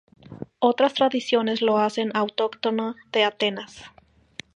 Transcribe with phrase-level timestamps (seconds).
[0.57, 3.83] Otras tradiciones lo hacen autóctono de Atenas.